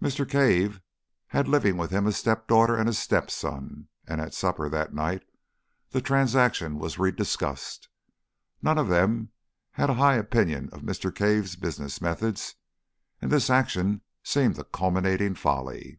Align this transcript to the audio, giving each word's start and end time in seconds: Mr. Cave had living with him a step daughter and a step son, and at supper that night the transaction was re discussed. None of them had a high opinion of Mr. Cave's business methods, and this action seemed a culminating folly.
Mr. 0.00 0.26
Cave 0.26 0.80
had 1.26 1.46
living 1.46 1.76
with 1.76 1.90
him 1.90 2.06
a 2.06 2.12
step 2.12 2.48
daughter 2.48 2.74
and 2.74 2.88
a 2.88 2.94
step 2.94 3.30
son, 3.30 3.86
and 4.06 4.18
at 4.18 4.32
supper 4.32 4.66
that 4.70 4.94
night 4.94 5.24
the 5.90 6.00
transaction 6.00 6.78
was 6.78 6.98
re 6.98 7.10
discussed. 7.10 7.90
None 8.62 8.78
of 8.78 8.88
them 8.88 9.28
had 9.72 9.90
a 9.90 9.94
high 10.00 10.16
opinion 10.16 10.70
of 10.72 10.80
Mr. 10.80 11.14
Cave's 11.14 11.56
business 11.56 12.00
methods, 12.00 12.54
and 13.20 13.30
this 13.30 13.50
action 13.50 14.00
seemed 14.24 14.58
a 14.58 14.64
culminating 14.64 15.34
folly. 15.34 15.98